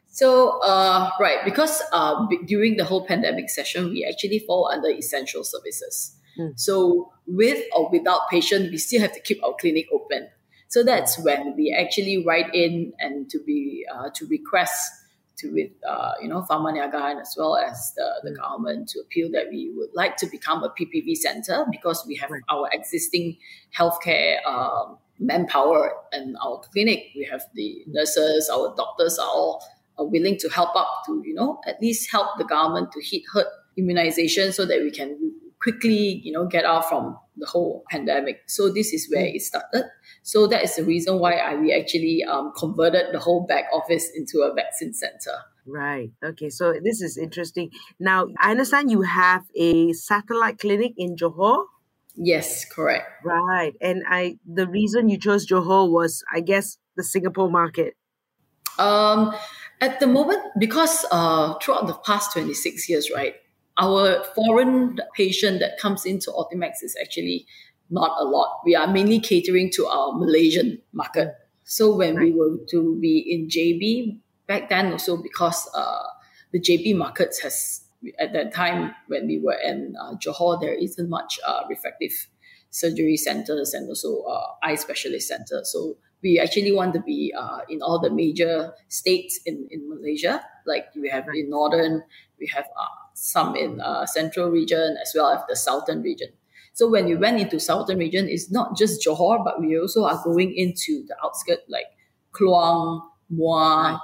So, 0.09 0.59
uh, 0.61 1.09
right, 1.21 1.39
because 1.45 1.81
uh, 1.93 2.27
during 2.45 2.75
the 2.75 2.83
whole 2.83 3.05
pandemic 3.07 3.49
session, 3.49 3.91
we 3.91 4.03
actually 4.03 4.39
fall 4.39 4.69
under 4.69 4.89
essential 4.89 5.45
services. 5.45 6.17
Mm. 6.37 6.59
So, 6.59 7.13
with 7.27 7.63
or 7.73 7.89
without 7.89 8.29
patient, 8.29 8.71
we 8.71 8.77
still 8.77 8.99
have 8.99 9.13
to 9.13 9.21
keep 9.21 9.41
our 9.41 9.55
clinic 9.57 9.87
open. 9.93 10.27
So 10.69 10.83
that's 10.83 11.17
when 11.19 11.55
we 11.57 11.75
actually 11.77 12.23
write 12.23 12.53
in 12.53 12.93
and 12.99 13.29
to 13.31 13.39
be 13.43 13.85
uh, 13.93 14.09
to 14.15 14.27
request 14.27 14.91
to 15.39 15.51
with 15.51 15.71
uh, 15.87 16.13
you 16.21 16.27
know 16.27 16.45
Niaga 16.47 17.11
and 17.11 17.19
as 17.19 17.33
well 17.37 17.57
as 17.57 17.93
the, 17.95 18.07
the 18.23 18.35
government 18.35 18.89
to 18.89 18.99
appeal 18.99 19.31
that 19.31 19.49
we 19.49 19.71
would 19.75 19.89
like 19.93 20.15
to 20.17 20.27
become 20.27 20.63
a 20.63 20.69
PPV 20.69 21.15
center 21.15 21.65
because 21.71 22.05
we 22.07 22.15
have 22.17 22.29
right. 22.29 22.43
our 22.49 22.69
existing 22.71 23.37
healthcare 23.77 24.45
um, 24.45 24.97
manpower 25.17 25.93
and 26.11 26.37
our 26.45 26.61
clinic. 26.71 27.07
We 27.15 27.25
have 27.31 27.41
the 27.55 27.83
nurses, 27.87 28.49
our 28.53 28.73
doctors 28.77 29.17
are 29.17 29.27
all 29.27 29.63
are 29.97 30.05
willing 30.05 30.37
to 30.37 30.49
help 30.49 30.75
up 30.75 31.03
to 31.07 31.23
you 31.25 31.33
know 31.33 31.59
at 31.65 31.81
least 31.81 32.11
help 32.11 32.37
the 32.37 32.45
government 32.45 32.91
to 32.91 33.01
hit 33.03 33.23
herd 33.33 33.47
immunization 33.75 34.53
so 34.53 34.65
that 34.65 34.81
we 34.81 34.91
can 34.91 35.17
quickly 35.59 36.21
you 36.23 36.31
know 36.31 36.45
get 36.45 36.63
out 36.63 36.87
from 36.87 37.17
the 37.37 37.45
whole 37.45 37.83
pandemic. 37.89 38.43
So 38.47 38.69
this 38.71 38.93
is 38.93 39.09
where 39.11 39.25
it 39.25 39.41
started. 39.41 39.85
So 40.29 40.45
that 40.45 40.63
is 40.63 40.75
the 40.75 40.83
reason 40.83 41.17
why 41.17 41.37
I, 41.37 41.55
we 41.55 41.73
actually 41.73 42.23
um, 42.23 42.53
converted 42.55 43.07
the 43.11 43.17
whole 43.17 43.47
back 43.47 43.65
office 43.73 44.11
into 44.15 44.41
a 44.41 44.53
vaccine 44.53 44.93
center. 44.93 45.35
Right. 45.65 46.11
Okay. 46.23 46.51
So 46.51 46.75
this 46.83 47.01
is 47.01 47.17
interesting. 47.17 47.71
Now, 47.99 48.27
I 48.39 48.51
understand 48.51 48.91
you 48.91 49.01
have 49.01 49.45
a 49.55 49.91
satellite 49.93 50.59
clinic 50.59 50.93
in 50.97 51.15
Johor. 51.15 51.65
Yes, 52.13 52.63
correct. 52.63 53.09
Right. 53.25 53.73
And 53.81 54.03
I 54.07 54.37
the 54.45 54.67
reason 54.67 55.09
you 55.09 55.17
chose 55.17 55.47
Johor 55.47 55.89
was, 55.89 56.23
I 56.31 56.41
guess, 56.41 56.77
the 56.95 57.03
Singapore 57.03 57.49
market. 57.49 57.95
Um, 58.77 59.33
at 59.81 59.99
the 59.99 60.05
moment, 60.05 60.43
because 60.59 61.07
uh, 61.11 61.55
throughout 61.57 61.87
the 61.87 61.95
past 62.05 62.33
26 62.33 62.87
years, 62.87 63.09
right, 63.09 63.33
our 63.79 64.23
foreign 64.35 64.99
patient 65.15 65.59
that 65.61 65.79
comes 65.79 66.05
into 66.05 66.29
Optimax 66.29 66.83
is 66.83 66.95
actually 67.01 67.47
not 67.89 68.11
a 68.19 68.23
lot. 68.23 68.61
We 68.65 68.75
are 68.75 68.87
mainly 68.87 69.19
catering 69.19 69.71
to 69.73 69.87
our 69.87 70.13
Malaysian 70.13 70.81
market. 70.93 71.35
So 71.63 71.95
when 71.95 72.15
right. 72.15 72.25
we 72.25 72.31
were 72.31 72.57
to 72.71 72.97
be 72.99 73.19
in 73.19 73.47
JB 73.47 74.19
back 74.47 74.69
then, 74.69 74.91
also 74.91 75.17
because 75.17 75.69
uh, 75.75 76.03
the 76.51 76.59
JB 76.59 76.95
markets 76.95 77.39
has 77.41 77.81
at 78.17 78.33
that 78.33 78.53
time 78.53 78.95
when 79.07 79.27
we 79.27 79.39
were 79.39 79.57
in 79.63 79.95
uh, 80.01 80.13
Johor, 80.15 80.59
there 80.59 80.73
isn't 80.73 81.09
much 81.09 81.39
uh, 81.45 81.63
refractive 81.69 82.11
surgery 82.69 83.17
centers 83.17 83.73
and 83.73 83.87
also 83.89 84.21
uh, 84.23 84.47
eye 84.63 84.75
specialist 84.75 85.27
centers. 85.27 85.71
So 85.71 85.97
we 86.21 86.39
actually 86.39 86.71
want 86.71 86.93
to 86.93 87.01
be 87.01 87.33
uh, 87.37 87.59
in 87.69 87.81
all 87.81 87.99
the 87.99 88.09
major 88.09 88.73
states 88.87 89.39
in, 89.45 89.67
in 89.71 89.89
Malaysia. 89.89 90.43
Like 90.65 90.87
we 90.95 91.09
have 91.09 91.25
in 91.33 91.49
northern, 91.49 92.03
we 92.39 92.47
have 92.53 92.65
uh, 92.65 92.85
some 93.13 93.55
in 93.55 93.79
uh, 93.79 94.05
central 94.05 94.49
region 94.49 94.97
as 95.01 95.13
well 95.15 95.31
as 95.31 95.41
the 95.47 95.55
southern 95.55 96.01
region. 96.01 96.29
So 96.79 96.87
when 96.87 97.07
we 97.07 97.17
went 97.17 97.41
into 97.41 97.59
southern 97.59 97.97
region, 97.97 98.29
it's 98.29 98.49
not 98.49 98.77
just 98.77 99.05
Johor, 99.05 99.43
but 99.43 99.59
we 99.59 99.77
also 99.77 100.05
are 100.05 100.23
going 100.23 100.55
into 100.55 101.03
the 101.09 101.15
outskirts 101.21 101.63
like 101.67 101.87
Kluang, 102.31 103.01
Muar, 103.29 103.91
right. 103.91 103.99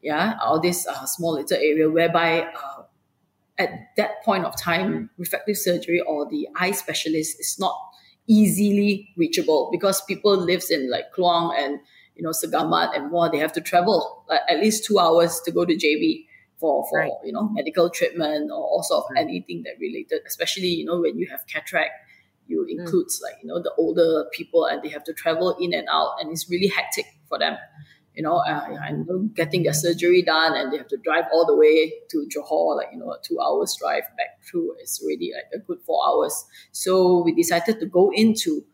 yeah, 0.00 0.38
all 0.42 0.58
this 0.58 0.86
uh, 0.86 1.04
small 1.04 1.34
little 1.34 1.58
area 1.58 1.90
whereby 1.90 2.44
uh, 2.44 2.84
at 3.58 3.90
that 3.98 4.24
point 4.24 4.46
of 4.46 4.58
time, 4.58 5.10
refractive 5.18 5.58
surgery 5.58 6.00
or 6.00 6.26
the 6.30 6.48
eye 6.56 6.70
specialist 6.70 7.38
is 7.40 7.58
not 7.60 7.76
easily 8.26 9.10
reachable 9.18 9.68
because 9.70 10.00
people 10.00 10.34
lives 10.34 10.70
in 10.70 10.90
like 10.90 11.12
Kluang 11.14 11.52
and 11.58 11.78
you 12.14 12.22
know 12.22 12.30
Segamat 12.30 12.96
and 12.96 13.10
more. 13.10 13.30
They 13.30 13.36
have 13.36 13.52
to 13.52 13.60
travel 13.60 14.24
like, 14.30 14.40
at 14.48 14.60
least 14.60 14.86
two 14.86 14.98
hours 14.98 15.42
to 15.44 15.50
go 15.50 15.66
to 15.66 15.74
JB 15.74 16.24
for 16.58 16.86
for 16.88 16.98
right. 16.98 17.12
you 17.24 17.32
know 17.32 17.48
medical 17.48 17.90
treatment 17.90 18.50
or 18.50 18.62
also 18.62 19.04
right. 19.10 19.22
anything 19.22 19.62
that 19.64 19.74
related. 19.80 20.20
Especially 20.26 20.68
you 20.68 20.84
know 20.84 21.00
when 21.00 21.18
you 21.18 21.28
have 21.30 21.46
cataract, 21.46 21.92
you 22.46 22.66
mm. 22.66 22.78
includes 22.78 23.20
mm. 23.20 23.24
like 23.24 23.36
you 23.42 23.48
know 23.48 23.62
the 23.62 23.72
older 23.78 24.26
people 24.32 24.64
and 24.64 24.82
they 24.82 24.88
have 24.88 25.04
to 25.04 25.12
travel 25.12 25.56
in 25.60 25.72
and 25.72 25.88
out 25.90 26.16
and 26.20 26.30
it's 26.30 26.50
really 26.50 26.68
hectic 26.68 27.06
for 27.28 27.38
them 27.38 27.56
you 28.18 28.24
know, 28.24 28.38
uh, 28.38 28.66
and 28.82 29.32
getting 29.36 29.62
their 29.62 29.72
surgery 29.72 30.22
done 30.22 30.56
and 30.56 30.72
they 30.72 30.76
have 30.76 30.88
to 30.88 30.96
drive 30.96 31.26
all 31.32 31.46
the 31.46 31.54
way 31.54 31.92
to 32.10 32.26
Johor, 32.26 32.76
like, 32.76 32.88
you 32.92 32.98
know, 32.98 33.12
a 33.12 33.18
two 33.22 33.38
hours 33.40 33.76
drive 33.78 34.02
back 34.16 34.42
through. 34.44 34.74
It's 34.80 35.00
already 35.00 35.30
like 35.32 35.44
a 35.54 35.64
good 35.64 35.78
four 35.86 36.02
hours. 36.04 36.44
So 36.72 37.22
we 37.22 37.32
decided 37.32 37.78
to 37.78 37.86
go 37.86 38.10
into 38.12 38.64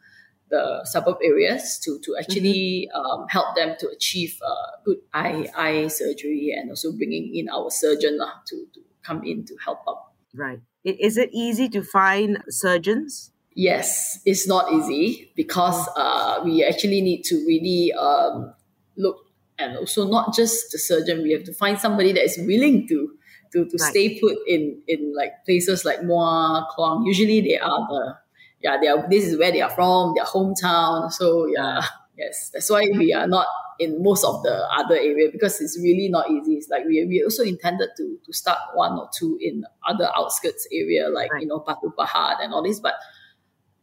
the 0.51 0.85
suburb 0.85 1.17
areas 1.23 1.79
to, 1.85 1.99
to 2.05 2.17
actually 2.19 2.89
mm-hmm. 2.95 3.01
um, 3.01 3.27
help 3.29 3.57
them 3.57 3.77
to 3.81 3.89
achieve 3.89 4.39
uh, 4.47 4.77
good 4.85 4.99
eye, 5.13 5.49
eye 5.57 5.89
surgery 5.89 6.55
and 6.57 6.71
also 6.71 6.93
bringing 6.93 7.35
in 7.35 7.49
our 7.49 7.71
surgeon 7.71 8.19
uh, 8.21 8.27
to, 8.47 8.67
to 8.75 8.81
come 9.03 9.23
in 9.25 9.45
to 9.47 9.57
help 9.65 9.81
out. 9.89 10.13
Right. 10.35 10.61
Is 10.85 11.17
it 11.17 11.31
easy 11.33 11.69
to 11.71 11.83
find 11.83 12.43
surgeons? 12.49 13.33
Yes, 13.55 14.21
it's 14.27 14.49
not 14.49 14.73
easy 14.73 15.33
because 15.37 15.89
uh, 15.97 16.41
we 16.45 16.65
actually 16.65 17.01
need 17.01 17.23
to 17.25 17.37
really 17.47 17.93
um, 17.93 18.53
look 18.97 19.17
and 19.59 19.77
also 19.77 20.09
not 20.09 20.35
just 20.35 20.73
the 20.73 20.79
surgeon. 20.79 21.23
We 21.23 21.33
have 21.33 21.45
to 21.45 21.55
find 21.55 21.79
somebody 21.79 22.13
that 22.13 22.25
is 22.25 22.39
willing 22.39 22.89
to 22.89 23.13
to, 23.53 23.65
to 23.65 23.77
right. 23.81 23.91
stay 23.91 24.21
put 24.21 24.37
in 24.49 24.83
in 24.89 25.15
like 25.17 25.45
places 25.45 25.85
like 25.85 26.01
Muar, 26.01 26.67
Kluang. 26.71 27.07
Usually 27.07 27.41
they 27.41 27.57
are 27.57 27.87
the 27.89 28.17
yeah 28.65 28.79
they 28.81 28.89
are 28.89 29.07
this 29.09 29.25
is 29.25 29.39
where 29.39 29.53
they 29.53 29.61
are 29.61 29.71
from, 29.71 30.15
their 30.17 30.25
hometown. 30.25 31.13
So 31.13 31.47
yeah, 31.47 31.83
yes, 32.19 32.51
that's 32.53 32.71
why 32.71 32.89
we 32.93 33.13
are 33.13 33.29
not 33.29 33.47
in 33.79 34.03
most 34.03 34.25
of 34.25 34.43
the 34.43 34.67
other 34.77 34.97
area 34.97 35.29
because 35.31 35.61
it's 35.61 35.79
really 35.79 36.09
not 36.09 36.31
easy. 36.31 36.55
It's 36.55 36.69
like 36.69 36.85
we, 36.87 37.05
we 37.05 37.23
also 37.23 37.43
intended 37.43 37.91
to 37.99 38.19
to 38.25 38.33
start 38.33 38.59
one 38.75 38.99
or 38.99 39.09
two 39.17 39.39
in 39.41 39.65
other 39.87 40.11
outskirts 40.17 40.67
area 40.73 41.09
like 41.09 41.33
right. 41.33 41.43
you 41.43 41.49
know 41.49 41.61
Batu 41.61 41.93
Pahat 41.97 42.43
and 42.43 42.55
all 42.55 42.63
this, 42.63 42.81
but 42.81 42.95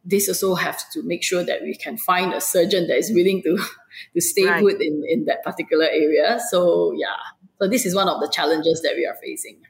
this 0.04 0.28
also 0.28 0.56
has 0.56 0.84
to 0.92 1.02
make 1.04 1.22
sure 1.22 1.44
that 1.44 1.62
we 1.62 1.76
can 1.76 1.96
find 1.96 2.34
a 2.34 2.40
surgeon 2.40 2.88
that 2.88 2.98
is 2.98 3.12
willing 3.14 3.40
to 3.42 3.56
to 4.14 4.20
stay 4.20 4.46
right. 4.46 4.64
in, 4.80 5.04
in 5.08 5.24
that 5.26 5.44
particular 5.44 5.86
area. 5.86 6.40
So 6.50 6.92
yeah, 6.96 7.16
so 7.60 7.68
this 7.68 7.86
is 7.86 7.94
one 7.94 8.08
of 8.08 8.20
the 8.20 8.28
challenges 8.28 8.82
that 8.82 8.94
we 8.96 9.06
are 9.06 9.16
facing. 9.22 9.62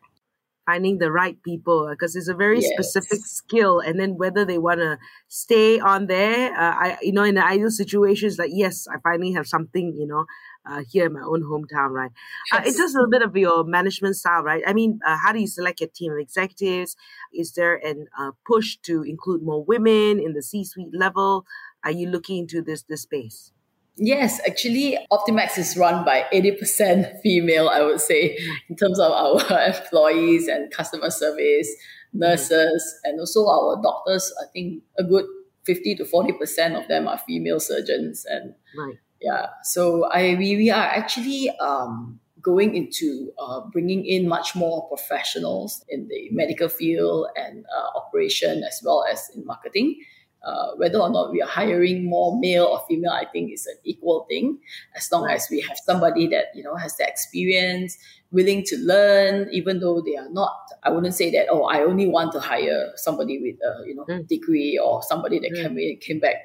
Finding 0.65 0.99
the 0.99 1.11
right 1.11 1.43
people 1.43 1.89
because 1.91 2.15
it's 2.15 2.29
a 2.29 2.35
very 2.35 2.61
yes. 2.61 2.71
specific 2.73 3.27
skill, 3.27 3.81
and 3.81 3.99
then 3.99 4.17
whether 4.17 4.45
they 4.45 4.59
want 4.59 4.79
to 4.79 4.97
stay 5.27 5.81
on 5.81 6.07
there, 6.07 6.53
uh, 6.55 6.75
I 6.75 6.99
you 7.03 7.13
know 7.13 7.25
in 7.25 7.35
the 7.35 7.45
ideal 7.45 7.71
situations 7.71 8.39
like 8.39 8.51
yes, 8.53 8.87
I 8.87 9.01
finally 9.03 9.33
have 9.33 9.49
something 9.49 9.97
you 9.99 10.07
know 10.07 10.25
uh, 10.65 10.83
here 10.89 11.07
in 11.07 11.15
my 11.15 11.23
own 11.23 11.43
hometown, 11.43 11.91
right? 11.91 12.11
Yes. 12.53 12.61
Uh, 12.61 12.63
it's 12.67 12.77
just 12.77 12.95
a 12.95 12.99
little 12.99 13.11
bit 13.11 13.23
of 13.23 13.37
your 13.37 13.65
management 13.65 14.17
style, 14.17 14.43
right? 14.43 14.63
I 14.67 14.73
mean, 14.73 15.01
uh, 15.05 15.17
how 15.17 15.33
do 15.33 15.41
you 15.41 15.47
select 15.47 15.81
your 15.81 15.91
team 15.93 16.13
of 16.13 16.19
executives? 16.19 16.97
Is 17.33 17.53
there 17.53 17.75
an 17.85 18.07
uh, 18.19 18.31
push 18.47 18.77
to 18.85 19.03
include 19.03 19.43
more 19.43 19.65
women 19.65 20.21
in 20.21 20.33
the 20.35 20.43
C-suite 20.43 20.95
level? 20.95 21.45
Are 21.85 21.91
you 21.91 22.09
looking 22.09 22.39
into 22.39 22.63
this 22.63 22.83
this 22.83 23.03
space? 23.03 23.53
Yes, 23.97 24.41
actually, 24.47 24.99
Optimax 25.11 25.59
is 25.59 25.77
run 25.77 26.05
by 26.05 26.25
80% 26.33 27.21
female, 27.23 27.69
I 27.69 27.83
would 27.83 28.01
say, 28.01 28.39
in 28.69 28.77
terms 28.77 28.99
of 28.99 29.13
our 29.13 29.67
employees 29.67 30.49
and 30.49 30.71
customer 30.71 31.11
service, 31.11 31.71
nurses, 32.13 32.95
and 33.05 33.21
also 33.21 33.47
our 33.47 33.81
doctors. 33.83 34.33
I 34.43 34.47
think 34.53 34.83
a 34.99 35.05
good 35.05 35.27
50 35.65 35.97
to 35.97 36.05
40% 36.05 36.81
of 36.81 36.89
them 36.89 37.07
are 37.07 37.19
female 37.19 37.61
surgeons. 37.61 38.25
And 38.29 38.55
right 38.77 38.99
yeah 39.23 39.47
so 39.63 40.05
i 40.11 40.35
we, 40.39 40.57
we 40.57 40.71
are 40.71 40.85
actually 40.85 41.51
um, 41.61 42.19
going 42.43 42.75
into 42.75 43.31
uh, 43.39 43.61
bringing 43.73 44.05
in 44.05 44.29
much 44.29 44.55
more 44.57 44.89
professionals 44.89 45.85
in 45.89 46.09
the 46.09 46.29
medical 46.33 46.69
field 46.69 47.29
and 47.37 47.65
uh, 47.77 47.99
operation 47.99 48.65
as 48.65 48.81
well 48.85 49.05
as 49.11 49.31
in 49.35 49.47
marketing 49.47 49.97
uh, 50.45 50.73
whether 50.77 50.99
or 50.99 51.11
not 51.11 51.31
we 51.31 51.41
are 51.41 51.49
hiring 51.49 52.09
more 52.09 52.39
male 52.39 52.65
or 52.65 52.85
female 52.89 53.13
i 53.13 53.25
think 53.33 53.53
is 53.53 53.67
an 53.67 53.77
equal 53.85 54.27
thing 54.29 54.59
as 54.97 55.11
long 55.13 55.29
as 55.29 55.49
we 55.51 55.61
have 55.61 55.77
somebody 55.85 56.27
that 56.27 56.47
you 56.55 56.63
know 56.63 56.75
has 56.75 56.97
the 56.97 57.07
experience 57.07 57.97
willing 58.31 58.63
to 58.65 58.77
learn 58.79 59.49
even 59.53 59.81
though 59.81 60.01
they 60.01 60.17
are 60.17 60.31
not 60.31 60.57
i 60.83 60.91
wouldn't 60.91 61.15
say 61.15 61.31
that 61.31 61.47
oh 61.51 61.65
i 61.65 61.81
only 61.81 62.09
want 62.09 62.33
to 62.33 62.41
hire 62.41 62.91
somebody 62.97 63.41
with 63.41 63.57
a 63.63 63.87
you 63.87 63.95
know 63.95 64.05
mm. 64.05 64.27
degree 64.29 64.79
or 64.79 65.03
somebody 65.03 65.39
that 65.39 65.53
mm. 65.53 65.63
came, 65.63 65.99
came 66.01 66.21
back 66.21 66.37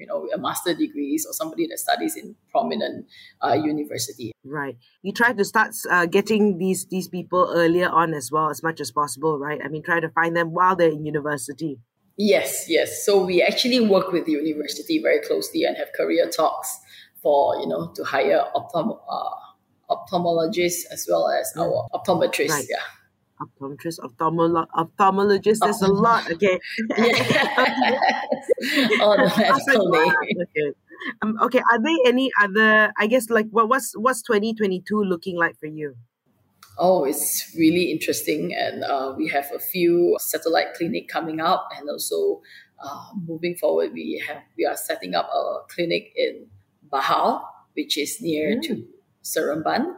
you 0.00 0.06
know, 0.06 0.26
a 0.34 0.38
master 0.38 0.74
degrees 0.74 1.26
or 1.26 1.32
somebody 1.32 1.66
that 1.68 1.78
studies 1.78 2.16
in 2.16 2.34
prominent 2.50 3.06
uh, 3.44 3.52
university. 3.52 4.32
Right. 4.42 4.76
You 5.02 5.12
try 5.12 5.34
to 5.34 5.44
start 5.44 5.74
uh, 5.90 6.06
getting 6.06 6.56
these 6.58 6.86
these 6.86 7.06
people 7.06 7.52
earlier 7.54 7.88
on 7.90 8.14
as 8.14 8.30
well 8.32 8.48
as 8.48 8.62
much 8.62 8.80
as 8.80 8.90
possible, 8.90 9.38
right? 9.38 9.60
I 9.62 9.68
mean, 9.68 9.82
try 9.82 10.00
to 10.00 10.08
find 10.08 10.34
them 10.34 10.52
while 10.52 10.74
they're 10.74 10.90
in 10.90 11.04
university. 11.04 11.78
Yes, 12.20 12.66
yes. 12.68 13.02
So 13.06 13.24
we 13.24 13.40
actually 13.40 13.80
work 13.80 14.12
with 14.12 14.26
the 14.26 14.32
university 14.32 15.00
very 15.00 15.20
closely 15.20 15.64
and 15.64 15.74
have 15.78 15.88
career 15.96 16.28
talks 16.28 16.68
for 17.22 17.56
you 17.60 17.66
know 17.66 17.92
to 17.96 18.04
hire 18.04 18.44
optom- 18.54 19.00
uh, 19.08 19.34
ophthalmologists 19.88 20.84
as 20.92 21.06
well 21.08 21.30
as 21.30 21.50
our 21.56 21.88
optometrists. 21.94 22.50
Right. 22.50 22.66
Yeah 22.68 22.84
optometrist, 23.40 23.98
ophthalmolo- 24.00 24.66
ophthalmologist. 24.76 25.60
There's 25.60 25.80
a 25.80 25.88
lot. 25.88 26.30
Okay. 26.30 26.60
oh, 29.00 29.16
the 29.16 29.32
medical 29.38 29.88
name. 29.88 30.12
Okay. 30.42 30.72
Um, 31.22 31.38
okay. 31.40 31.62
Are 31.72 31.82
there 31.82 31.96
any 32.04 32.30
other? 32.38 32.92
I 32.98 33.06
guess 33.06 33.30
like 33.30 33.46
what 33.50 33.70
what's 33.70 33.96
what's 33.96 34.20
2022 34.20 35.02
looking 35.04 35.38
like 35.38 35.58
for 35.58 35.66
you? 35.66 35.96
Oh, 36.78 37.04
it's 37.04 37.54
really 37.58 37.90
interesting, 37.90 38.54
and 38.54 38.84
uh, 38.84 39.14
we 39.16 39.28
have 39.28 39.50
a 39.54 39.58
few 39.58 40.16
satellite 40.18 40.74
clinic 40.74 41.08
coming 41.08 41.40
up, 41.40 41.68
and 41.76 41.88
also 41.90 42.40
uh, 42.82 43.10
moving 43.26 43.56
forward, 43.56 43.92
we 43.92 44.22
have 44.26 44.42
we 44.56 44.64
are 44.64 44.76
setting 44.76 45.14
up 45.14 45.28
a 45.28 45.58
clinic 45.68 46.12
in 46.16 46.46
Bahal, 46.90 47.42
which 47.74 47.98
is 47.98 48.20
near 48.20 48.56
mm. 48.56 48.62
to 48.62 48.86
Seremban 49.22 49.94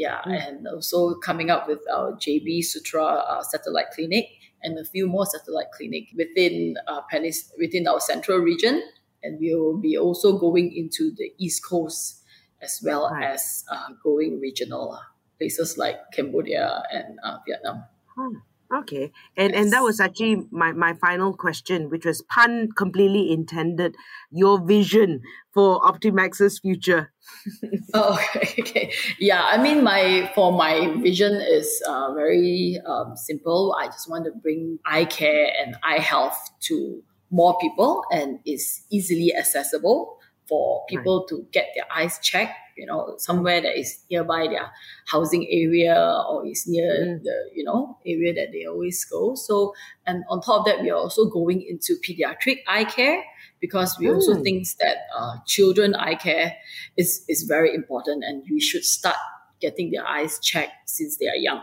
yeah, 0.00 0.22
mm. 0.26 0.48
and 0.48 0.66
also 0.66 1.14
coming 1.14 1.50
up 1.50 1.68
with 1.68 1.80
our 1.92 2.12
JB 2.12 2.60
Sutera 2.60 3.22
uh, 3.28 3.42
satellite 3.42 3.90
clinic 3.94 4.28
and 4.62 4.78
a 4.78 4.84
few 4.84 5.06
more 5.06 5.26
satellite 5.26 5.72
clinic 5.76 6.08
within 6.16 6.76
uh, 6.86 7.00
Penis- 7.10 7.52
within 7.58 7.86
our 7.86 8.00
central 8.00 8.38
region, 8.38 8.82
and 9.22 9.38
we 9.38 9.54
will 9.54 9.76
be 9.76 9.98
also 9.98 10.38
going 10.38 10.72
into 10.74 11.12
the 11.16 11.32
east 11.38 11.64
coast 11.64 12.22
as 12.62 12.80
well 12.84 13.10
right. 13.10 13.24
as 13.24 13.64
uh, 13.70 13.88
going 14.02 14.40
regional 14.40 14.92
uh, 14.92 15.04
places 15.40 15.78
like 15.78 15.96
Cambodia 16.12 16.82
and 16.92 17.18
uh, 17.24 17.38
Vietnam. 17.48 17.84
Hmm. 18.14 18.36
Okay, 18.72 19.10
and 19.36 19.52
yes. 19.52 19.60
and 19.60 19.72
that 19.72 19.82
was 19.82 19.98
actually 19.98 20.46
my 20.52 20.70
my 20.70 20.94
final 20.94 21.34
question, 21.34 21.90
which 21.90 22.04
was 22.04 22.22
pun 22.22 22.68
completely 22.76 23.32
intended. 23.32 23.96
Your 24.30 24.64
vision 24.64 25.22
for 25.52 25.80
Optimax's 25.80 26.60
future. 26.60 27.12
oh, 27.94 28.14
okay, 28.36 28.54
okay, 28.60 28.92
yeah. 29.18 29.42
I 29.42 29.60
mean, 29.60 29.82
my 29.82 30.30
for 30.36 30.52
my 30.52 30.86
vision 31.02 31.34
is 31.34 31.82
uh, 31.88 32.14
very 32.14 32.78
um, 32.86 33.16
simple. 33.16 33.74
I 33.76 33.86
just 33.86 34.08
want 34.08 34.26
to 34.26 34.30
bring 34.40 34.78
eye 34.86 35.06
care 35.06 35.50
and 35.60 35.74
eye 35.82 35.98
health 35.98 36.38
to 36.70 37.02
more 37.32 37.58
people, 37.58 38.04
and 38.12 38.38
it's 38.44 38.86
easily 38.88 39.34
accessible 39.34 40.19
for 40.50 40.84
people 40.88 41.20
right. 41.20 41.28
to 41.28 41.46
get 41.52 41.68
their 41.76 41.86
eyes 41.96 42.18
checked, 42.18 42.52
you 42.76 42.84
know, 42.84 43.14
somewhere 43.18 43.60
that 43.62 43.78
is 43.78 44.00
nearby 44.10 44.48
their 44.48 44.70
housing 45.06 45.46
area 45.48 45.94
or 46.28 46.44
is 46.44 46.66
near 46.66 46.90
mm. 46.92 47.22
the, 47.22 47.50
you 47.54 47.64
know, 47.64 47.96
area 48.04 48.34
that 48.34 48.48
they 48.52 48.66
always 48.66 49.04
go. 49.04 49.36
So, 49.36 49.72
and 50.06 50.24
on 50.28 50.42
top 50.42 50.60
of 50.60 50.64
that, 50.66 50.82
we 50.82 50.90
are 50.90 50.98
also 50.98 51.26
going 51.30 51.62
into 51.62 51.96
pediatric 52.06 52.58
eye 52.66 52.84
care 52.84 53.22
because 53.60 53.96
we 53.98 54.06
mm. 54.06 54.14
also 54.16 54.42
think 54.42 54.66
that 54.80 54.96
uh, 55.16 55.36
children 55.46 55.94
eye 55.94 56.16
care 56.16 56.56
is, 56.96 57.24
is 57.28 57.44
very 57.44 57.72
important 57.72 58.24
and 58.24 58.42
we 58.50 58.60
should 58.60 58.84
start 58.84 59.16
getting 59.60 59.92
their 59.92 60.06
eyes 60.06 60.40
checked 60.40 60.90
since 60.90 61.16
they 61.16 61.28
are 61.28 61.36
young. 61.36 61.62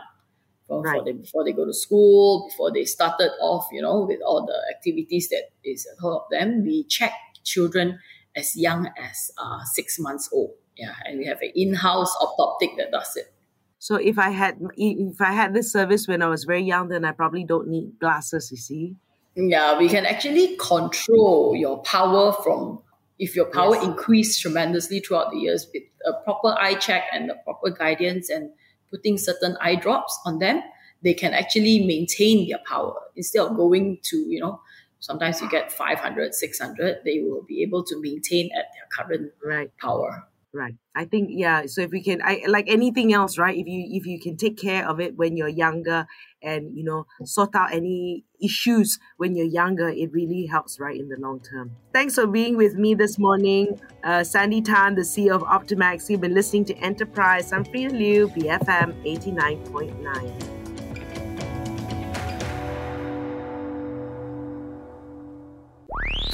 For, 0.66 0.82
right. 0.82 0.98
for 0.98 1.04
them, 1.04 1.22
before 1.22 1.44
they 1.44 1.52
go 1.52 1.64
to 1.64 1.72
school, 1.72 2.46
before 2.50 2.70
they 2.70 2.84
started 2.84 3.30
off, 3.40 3.68
you 3.72 3.80
know, 3.80 4.04
with 4.06 4.20
all 4.24 4.44
the 4.44 4.76
activities 4.76 5.30
that 5.30 5.44
is 5.64 5.86
ahead 5.98 6.12
of 6.12 6.22
them, 6.30 6.62
we 6.62 6.84
check 6.84 7.12
children 7.42 7.98
as 8.38 8.56
young 8.56 8.88
as 8.96 9.30
uh, 9.36 9.64
six 9.64 9.98
months 9.98 10.28
old. 10.32 10.52
Yeah, 10.76 10.94
and 11.04 11.18
we 11.18 11.26
have 11.26 11.40
an 11.42 11.50
in-house 11.54 12.14
orthoptist 12.22 12.76
that 12.76 12.92
does 12.92 13.16
it. 13.16 13.32
So 13.80 13.96
if 13.96 14.18
I 14.18 14.30
had 14.30 14.58
if 14.76 15.20
I 15.20 15.32
had 15.32 15.54
this 15.54 15.72
service 15.72 16.06
when 16.06 16.22
I 16.22 16.28
was 16.28 16.44
very 16.44 16.62
young, 16.62 16.88
then 16.88 17.04
I 17.04 17.12
probably 17.12 17.44
don't 17.44 17.68
need 17.68 17.98
glasses. 17.98 18.50
You 18.50 18.56
see. 18.56 18.96
Yeah, 19.34 19.78
we 19.78 19.88
can 19.88 20.06
actually 20.06 20.56
control 20.56 21.54
your 21.54 21.78
power 21.82 22.32
from 22.32 22.80
if 23.18 23.34
your 23.34 23.46
power 23.46 23.74
yes. 23.74 23.84
increased 23.84 24.40
tremendously 24.40 25.00
throughout 25.00 25.30
the 25.32 25.38
years 25.38 25.66
with 25.72 25.82
a 26.06 26.12
proper 26.24 26.56
eye 26.60 26.74
check 26.74 27.04
and 27.12 27.28
the 27.30 27.34
proper 27.44 27.70
guidance 27.70 28.30
and 28.30 28.50
putting 28.90 29.18
certain 29.18 29.56
eye 29.60 29.74
drops 29.74 30.18
on 30.24 30.38
them, 30.38 30.62
they 31.02 31.14
can 31.14 31.34
actually 31.34 31.84
maintain 31.84 32.48
their 32.48 32.58
power 32.66 32.94
instead 33.16 33.42
of 33.42 33.56
going 33.56 33.98
to 34.02 34.16
you 34.16 34.40
know 34.40 34.60
sometimes 35.00 35.40
you 35.40 35.48
get 35.48 35.72
500 35.72 36.34
600 36.34 36.98
they 37.04 37.20
will 37.20 37.42
be 37.46 37.62
able 37.62 37.84
to 37.84 38.00
maintain 38.00 38.50
at 38.56 38.66
their 38.74 38.88
current 39.06 39.32
right. 39.44 39.70
power. 39.80 40.26
Right. 40.52 40.74
I 40.94 41.04
think 41.04 41.28
yeah 41.30 41.66
so 41.66 41.82
if 41.82 41.90
we 41.90 42.02
can 42.02 42.20
i 42.24 42.42
like 42.48 42.64
anything 42.68 43.12
else 43.12 43.36
right 43.36 43.56
if 43.56 43.66
you 43.66 43.86
if 43.92 44.06
you 44.06 44.18
can 44.18 44.36
take 44.36 44.56
care 44.56 44.88
of 44.88 44.98
it 44.98 45.14
when 45.16 45.36
you're 45.36 45.46
younger 45.46 46.06
and 46.42 46.76
you 46.76 46.84
know 46.84 47.06
sort 47.24 47.54
out 47.54 47.72
any 47.72 48.24
issues 48.42 48.98
when 49.18 49.36
you're 49.36 49.46
younger 49.46 49.88
it 49.88 50.10
really 50.10 50.46
helps 50.46 50.80
right 50.80 50.98
in 50.98 51.08
the 51.08 51.16
long 51.18 51.40
term. 51.40 51.72
Thanks 51.92 52.14
for 52.14 52.26
being 52.26 52.56
with 52.56 52.74
me 52.76 52.94
this 52.94 53.18
morning. 53.18 53.78
Uh, 54.02 54.24
sandy 54.24 54.62
tan 54.62 54.94
the 54.94 55.02
ceo 55.02 55.34
of 55.34 55.42
optimax 55.42 56.08
you've 56.08 56.22
been 56.22 56.34
listening 56.34 56.64
to 56.64 56.74
enterprise. 56.78 57.52
I'm 57.52 57.64
freda 57.64 57.92
liu 57.92 58.28
bfm 58.28 59.04
89.9 59.04 60.57